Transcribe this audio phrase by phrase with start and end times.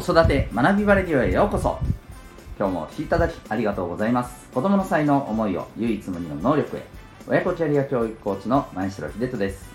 [0.00, 1.78] 子育て学びバレディオへようこそ。
[2.58, 4.48] 今日もお聴きいただきありがとうございます。
[4.48, 6.82] 子供の才能思いを唯一無二の能力へ。
[7.28, 9.68] 親子キャリア教育コーチの前城秀人です。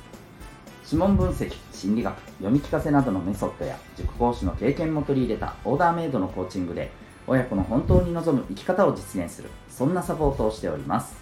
[0.86, 6.90] 指紋分析心理学読み聞かせなどのメソッドや塾講師の経験も取り入れたオーダーメイドのコーチングで
[7.28, 11.16] 親子の本当に望む生き方を実現するそんなサポートをしております。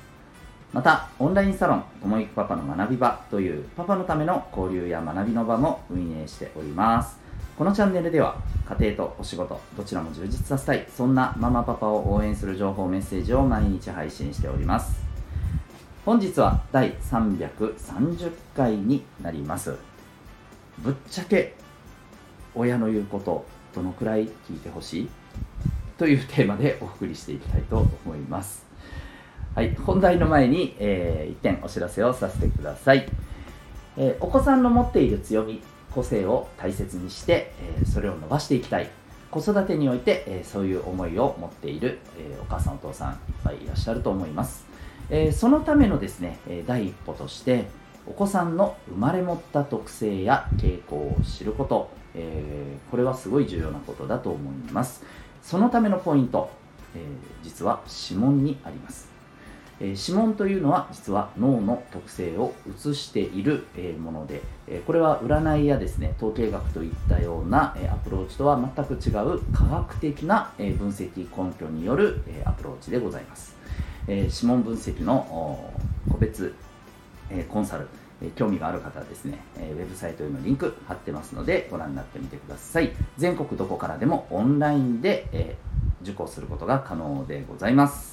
[0.72, 7.23] またオンラインサロンともいくパパの学び場というパパのための交流や学びの場も運営しております。
[7.58, 8.42] このチャンネルでは
[8.80, 15.04] 家庭とお仕事どちらも充実させたいそんなママパパを応援する情報メッセージを毎日配信しております。
[16.06, 19.76] 本日は第330回になります。
[20.80, 21.54] ぶっちゃけ
[22.56, 25.10] 親の言うことどのくらい聞いてほしい？
[25.98, 28.66] というテーマでお送りしていきたいと思います。
[29.56, 33.06] はい本題の前に、えー、1点お知らせをさせてください、
[33.98, 35.62] えー、お子さんの持っている強み
[35.94, 38.90] 個性を大切にして、えそれを伸ばしていきたい。
[39.32, 44.66] 子育てにおいて、えそういう思いを持っている、えお母さんお父さんいっぱいいらっしゃると思います、
[45.10, 47.66] えそのためのですね、第一歩として
[48.08, 55.04] お子さんの生まれ持った特性や傾向を知ること、えこれはすごい重要なことだと思います。
[55.42, 56.50] そのためのポイント、
[56.96, 57.00] え
[57.44, 59.13] 実は指紋にあります。
[59.84, 73.58] え指紋というのは実は脳の特性を映している、えもので、えこれは占いやですね統計学といったような、えアプローチとは全く違う科学的な、え分析根拠による、えアプローチでございます、
[74.08, 75.74] え指紋分析の
[76.10, 76.56] 個別、
[77.30, 77.88] えコンサル
[78.38, 82.94] 興味がある方はですね、ウェブサイトへのリンク貼ってますのでご覧になってみてください。
[83.18, 85.58] 全国どこからでもオンラインで、
[86.04, 88.13] 受講することが可能でございます。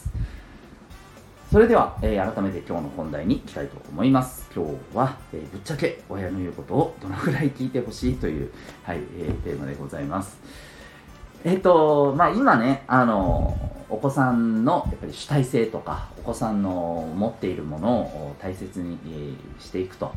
[1.51, 4.49] それでは、えー、改めて今日の本題に行きたいと思います。
[4.55, 8.53] 今日は、えー、ぶっちゃけ親の言うことをどのくらい聞いてほしいという、
[8.85, 10.39] はい、えー、テーマでございます。
[11.43, 13.59] えっ、ー、と、まあ今ね、あの、
[13.89, 20.13] お子さんのやっぱり主体性とか、お子さんの持っているものを大切に、え、していくと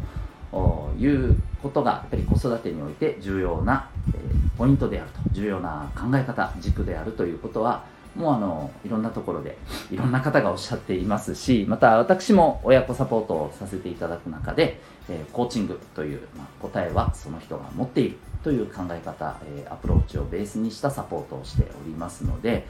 [0.99, 4.19] いうことが、やっぱり子育てにおいて重要な、え、
[4.55, 9.57] ポイントであると、重要な考え方、軸であるということは、もうあのいろんなところで
[9.91, 14.79] いろんな方がおっしゃっていますしまた私も親子サポートをさせていただく中で、
[15.09, 22.67] えー、コーチングという、まあ、答えはその人が持っているという考え方、えー、アプローチをベースにしたサポートをしておりますので、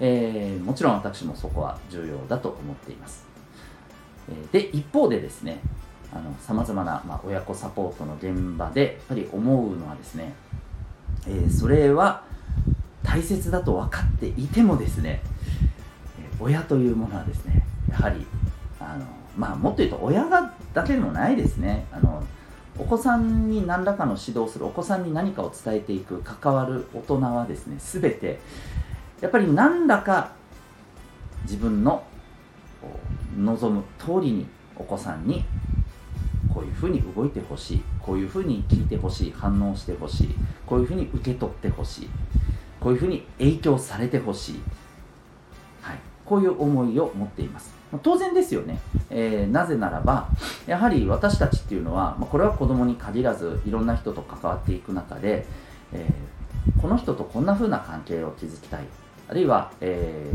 [0.00, 3.26] えー、もちろん私もそこは重要だと思っています、
[4.52, 5.60] えで一方でですね
[6.40, 10.34] さまざまな、まあ、親子サポートの現場でやっぱり思うのはですね、
[11.28, 12.22] えそれは
[13.16, 15.22] 大切だと分かっていてもですね
[16.38, 18.26] 親というものはですねやはり
[18.78, 21.86] あの、まあ、もっと言うと親がだけでもないですね。
[21.90, 22.22] あの
[22.78, 28.38] お子さんに何らかの指導するお子さんに何かを伝えていく関わる大人はですね全て
[29.22, 30.32] やっぱり何らか
[31.44, 32.04] 自分の
[33.38, 35.42] 望む通りにお子さんに
[36.52, 40.34] こういうふうに動いてほしいこういうふうに聞いてほしい反応してほしい
[40.66, 42.10] こういうふうに受け取ってほしい。
[42.80, 44.60] こういうふうに影響されてほしい、
[45.82, 47.74] はい、こういう思いを持っています。
[48.02, 50.28] 当然ですよね、えー、なぜならば
[50.66, 55.46] やはり私たちっていうのは、まあ、これは子供に限らずいろんな人と関わっていく中で、
[55.92, 58.84] えー、この人とこんな風な関係を築きたい。
[59.28, 60.32] あるいは、え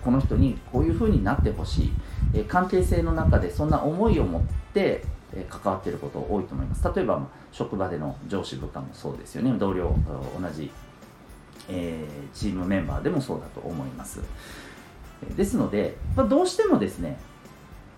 [0.00, 1.92] ー、この人にこういう風になってほしい、
[2.34, 4.42] えー、関係性の中でそんな思いを持っ
[4.72, 5.04] て、
[5.48, 6.88] 関わっていること多いと思います。
[6.94, 9.52] 例えば職場での上司部下もそうですよね。
[9.58, 9.96] 同僚
[10.40, 10.70] 同じ
[11.68, 14.20] えー、チームメンバーでもそうだと思います。
[15.36, 17.18] ですので、まあ、どうしてもですね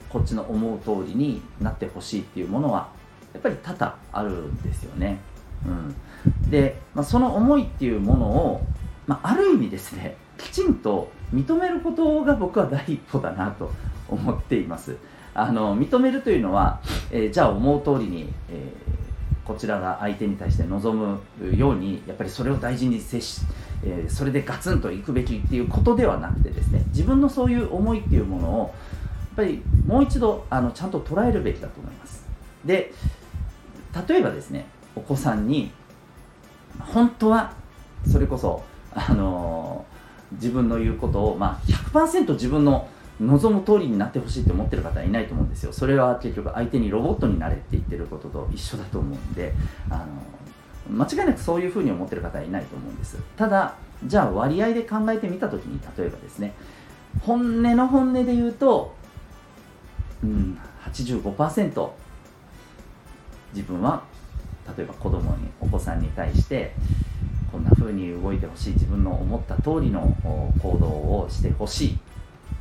[0.09, 2.89] こっちの思う通りになってほしいっていうものは
[3.33, 5.19] やっぱり多々あるんですよね、
[5.67, 8.67] うん、で、まあ、その思いっていうものを、
[9.07, 13.73] まあ、ある意味ですねきちんと認めることが僕は第一歩だなと
[14.09, 14.97] 思っています。
[15.35, 18.96] あの認めるというのは、えー、じゃあ思う通りに、えー
[19.47, 23.43] こちらが相手に対して望むようにやっぱりそれを大事に接し、
[23.85, 28.71] えー、それでガツンといくべきっていうことではなくてですね自分のそういう思いっていうものをやっ
[29.37, 32.27] ぱりもう一度あのちゃんと捉えるべきだと思います。
[32.65, 32.93] で
[34.09, 34.67] 例えばですね
[34.97, 35.71] お子さんに
[36.81, 37.53] 本当は
[38.11, 38.63] それこそ
[38.95, 42.89] あのー、自分の言うことを、まあ、100%自分の
[43.21, 45.73] 望む通りになってほしいって思ってる方はいないと思うんですよ。
[45.73, 49.55] それは結局相手にロボットになれって言ってることと一緒だと思うんで
[49.89, 50.07] あの
[50.91, 53.19] 間違いなくそういうふうに思ってる方はいないと思うんです。
[53.37, 53.75] ただ
[54.05, 56.53] じゃあ割合で考えてみた時に例えばですね
[57.23, 58.95] 本音の本音で言うと、
[60.23, 61.91] うん、85%
[63.55, 64.03] 自分は
[64.77, 66.75] 例えば子供にお子さんに対して
[67.51, 70.15] こんな風に動いてほしい自分の思った通りの
[70.61, 71.99] 行動をしてほしい。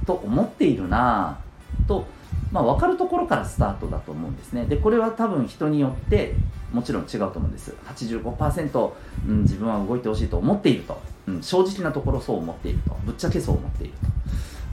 [0.06, 1.40] と思っているな
[1.88, 2.06] と、
[2.52, 4.66] まあ、分かるところからスタートだと思うんですね。
[4.66, 6.34] でこれは多分人によって
[6.72, 7.74] もちろん違うと思うんです。
[7.86, 8.92] 85%、
[9.28, 12.96] うん、自分は動いてほしいと思っていると、うん、正直なところそう思っていると。
[13.06, 13.94] ぶっちゃけそう思っている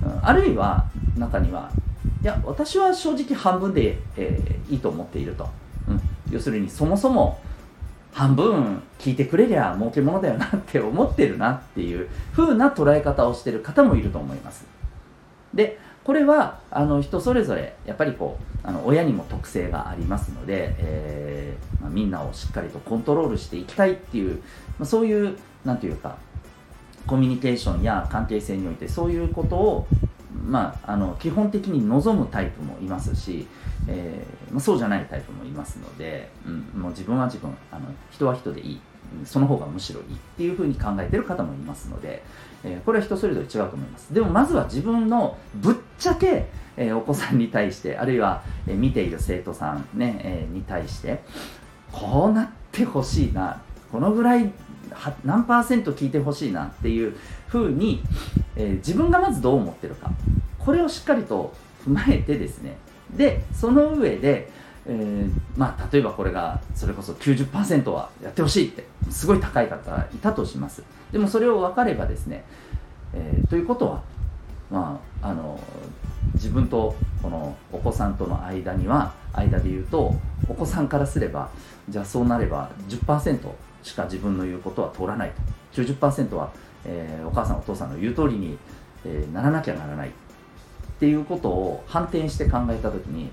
[0.02, 0.86] と、うん、あるいは
[1.16, 1.70] 中には
[2.22, 5.48] いや私は正直半分で、えー、いいと思っていると、
[5.88, 6.00] うん、
[6.30, 7.40] 要するにそもそも
[8.12, 14.71] 半分聞いてくれりゃ儲けものだよなって思ってるなっていう風な捉え方をしてる方もいると思います。
[15.54, 24.36] でこれはあの人それぞれやっぱりこうあの親にも特性がありますので、えーまあ、みんなをしっかりとコントロールしていきたいっていう、
[24.78, 26.16] まあ、そういうなんていうか
[27.06, 29.86] コミュニケーションや関係性においてそういうことを、
[30.44, 33.46] まあ、あの基本的に望むタイプもいますし、
[33.88, 38.80] えーまあ、そうじゃないタイプもいますので、うん、もう自分は自分あの人は人でいい。
[39.24, 42.22] その方がむしろいいっていうふうに考えてる方もいますので、
[42.64, 44.12] えー、これは人それぞれ違うと思います。
[44.12, 51.22] でもまずは自分のぶっちゃけ、えー、お子さんに対してあるいは、えー、見ている生徒さんね、えに対して
[51.90, 53.60] こうなってほしいな
[53.90, 54.50] このぐらい
[55.24, 57.16] 何パーセント聞いてほしいなっていう
[57.48, 58.02] ふうに、
[58.56, 60.10] え自分がまずどう思ってるか
[60.58, 61.52] これをしっかりと
[61.86, 62.76] 踏まえてですね。
[63.16, 64.50] でその上で、
[64.86, 70.82] えー、まあ、例えばこれがそれこそ90%はやってほしいってすごい高い方がいたとします。
[71.12, 72.44] でもそれを分かればですね、
[73.14, 74.02] えー、ということは、
[74.70, 75.60] まあ、あの
[76.34, 80.14] 自分とこのお子さんとの間には間で言うと
[80.48, 81.50] お子さんからすれば
[81.88, 83.38] じゃあそうなれば10%
[83.82, 85.82] しか自分の言うことは通らないと。
[85.82, 86.50] 90%は、
[86.84, 88.58] えー、お母さんお父さんの言う通りに、
[89.04, 90.12] えー、ならなきゃならないっ
[90.98, 93.30] ていうことを反転して考えた時に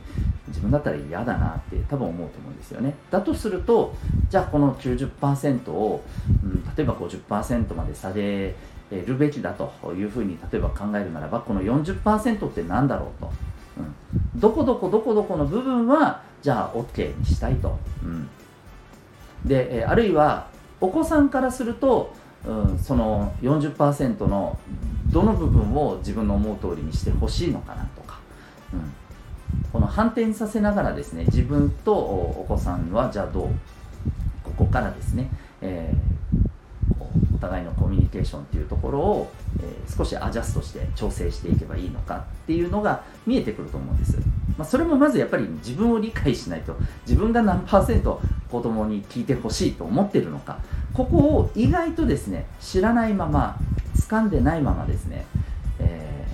[0.50, 2.96] 自分だったら嫌だなって多分思うと思うんですよね。
[3.10, 3.96] だとすると
[4.30, 6.04] じゃあこの90%を、
[6.44, 8.56] うん、例えば50%まで下げ
[8.92, 13.32] るべきだというふうに例えば考えるならばこの40%って何だろうと、
[13.78, 18.30] うん、どこどこどこどこの部分はじゃあ OK にしたいと、うん、
[19.46, 20.48] であるいは
[20.82, 22.14] お子さんからすると、
[22.46, 24.58] うん、その40%の
[25.12, 28.20] どの部分を自分の思う通りにしてほしいのかなとか、
[28.74, 28.94] うん、
[29.72, 33.50] この反転させながらですね自分とお子さんはじゃあどう
[34.44, 35.30] ここからですね、
[35.62, 39.32] えー、お互いのコミュニケーションっていうところを、
[39.62, 44.18] えー、少しアジャストして調整していけばいいのかっていうのが見えてくると思うんです、
[44.58, 46.76] まあ、それもまずやっぱり自分を理解しないと
[47.08, 48.22] 自分が何パーセント
[48.52, 50.60] 子供に聞いてほしいと思ってるのか。
[50.94, 53.58] ここを意外とですね知らないまま
[53.96, 55.26] 掴んでないままですね、
[55.80, 56.26] え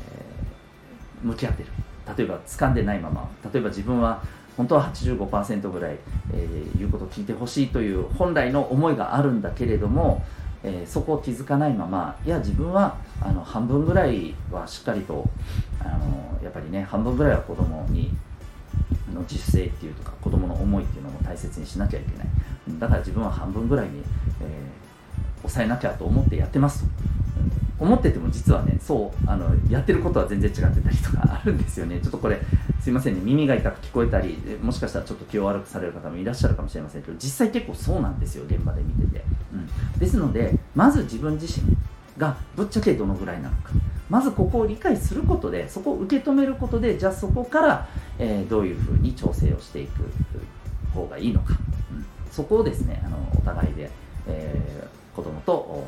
[1.23, 1.69] ー、向き合ってる。
[2.17, 4.21] 例えば掴んでないまま例えば自分は
[4.57, 5.97] 本当は85%ぐらい、
[6.33, 10.23] えー、言うことを聞いてほしいという本来の思いがあるんだけれども、
[10.63, 15.27] えー、そこを気づかないままいや自分はあの半分ぐらいはしっかりと
[15.81, 18.11] あのやっぱりね半分ぐらいは子供に
[19.13, 22.27] の自主性っていうとか子供の思いっていうのも大切にしなきゃいけない。
[22.79, 24.01] だから自分は半分ぐらいに、
[24.41, 27.14] えー、抑えなきゃと思ってやってますと。
[27.77, 31.99] 思ってても実はねそうあのやってることは全然違ってたりとかあるんですよね。
[32.01, 32.39] ちょっとこれ
[32.79, 33.21] すいませんね。
[33.23, 39.23] 耳が痛く聞こえたりもしかしたらちょっと気を悪くされる方もいらっしゃるかもしれませんけど実際結構そうなんですよ現場で見てて、
[39.53, 41.75] うん、ですのでまず自分自身
[42.17, 43.71] がぶっちゃけどのぐらいなのか。
[44.07, 47.87] まずここを理解することでそこを受け止めることでじゃあそこから、
[48.19, 50.03] えー、どういうふうに調整をしていく
[50.93, 51.55] 方がいいのか、
[51.91, 53.89] うん、そこをですねあのお互いで、
[54.27, 55.83] えー、子供と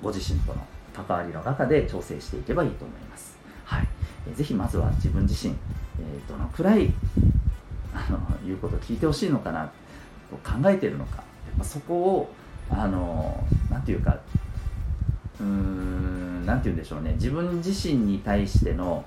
[0.00, 0.64] ご自身との
[1.04, 3.36] 関わりの中で調整していけばいいと思います。
[3.64, 3.88] はい、
[4.26, 6.92] えー、ぜひまずは自分自身、えー、どのくらい
[7.94, 9.70] あの言うことを聞いてほしいのかな
[10.30, 11.16] と考えているのか。
[11.16, 11.22] や
[11.54, 12.34] っぱそこを
[12.70, 14.18] あのなんていうか
[15.40, 17.12] うんなんて言うんでしょうね。
[17.14, 19.04] 自分自身に対しての、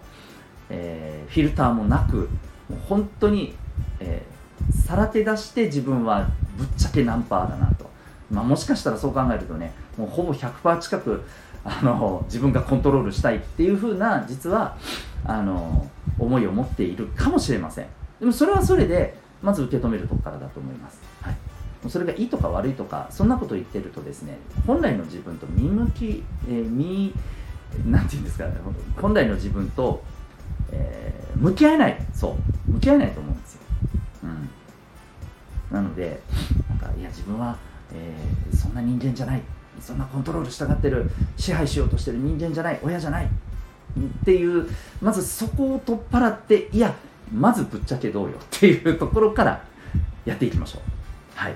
[0.70, 2.30] えー、フィルターもなく
[2.70, 3.56] もう本当に、
[4.00, 7.90] えー、さらけ出して自分はぶっちゃけ何パーだなと、
[8.32, 11.24] まあ、もしかしたらそう考えるとねもうほぼ100%近く
[11.64, 14.78] あの自分がコントロールしたいっていう風な実は
[15.26, 17.88] あの思いを持っているかもしれません。
[18.20, 21.36] でもそれはそれでまず受け止めるとこからだと思います、はい、
[21.90, 24.38] それがいいとか悪いとかそんなことを言ってるとですね
[24.68, 27.14] 本来の自分と見向き、えー、見
[27.86, 28.46] なんて言うんですか
[29.02, 30.04] 本来の自分と、
[30.72, 32.38] えー、向き合えないそ
[32.68, 33.62] う向き合えないと思うんですよ、
[34.24, 34.50] うん、
[35.72, 36.20] なので
[36.70, 37.58] なんかいや自分は、
[37.94, 39.42] えー、そんな人間じゃない。
[39.82, 43.30] そんなコントロールしたがってる支配しようとしてる人間じゃない親じゃないっ
[44.24, 44.70] ていう
[45.02, 46.94] まずそこを取っ払っていや
[47.34, 49.64] まずぶっちゃけどうよっていうところから
[50.26, 50.82] やっていきましょう。
[51.36, 51.56] はい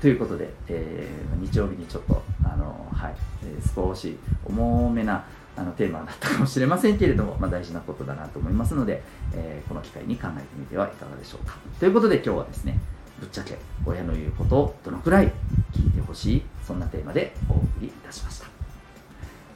[0.00, 5.24] ということで、えー、日曜日にちょっとあの、はいえー少し重めな
[5.56, 9.02] あのテーマだったかもしれませんけれども、まあ、大事なことだなと思いますので、
[9.34, 11.56] えーこの機会に考えてみてはいかがでしょうか。
[11.80, 12.78] ということで今日はですね、
[13.18, 15.32] ぶっちゃけ親の言うことをどのくらい
[15.72, 18.46] 聞いてほしい、そんなテーマでお送りいたしました。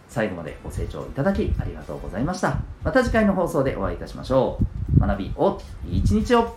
[0.08, 2.58] 最後までご清聴いただきありがとうございました。
[2.84, 4.58] また次回の放送でお会いいたしましょ
[4.96, 5.00] う。
[5.00, 6.56] 学びをいい一日を